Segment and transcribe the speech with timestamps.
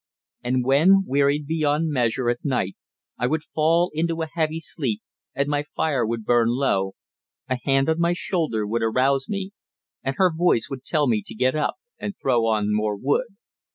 [0.43, 2.75] And when, wearied beyond measure at night,
[3.19, 4.99] I would fall into a heavy sleep,
[5.35, 6.93] and my fire would burn low,
[7.47, 9.51] a hand on my shoulder would arouse me,
[10.01, 13.25] and her voice would tell me to get up and throw on more wood.